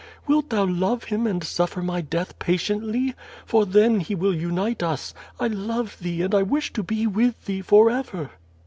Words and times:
AYilt 0.27 0.49
thou 0.49 0.65
love 0.65 1.03
Him 1.03 1.27
and 1.27 1.43
suffer 1.43 1.83
my 1.83 2.01
death 2.01 2.39
patiently? 2.39 3.13
For 3.45 3.67
then 3.67 3.99
He 3.99 4.15
will 4.15 4.33
unite 4.33 4.81
us. 4.81 5.13
I 5.39 5.45
love 5.45 5.99
thee 5.99 6.23
and 6.23 6.33
I 6.33 6.41
wish 6.41 6.73
to 6.73 6.81
be 6.81 7.05
with 7.05 7.45
thee 7.45 7.61
forever. 7.61 8.31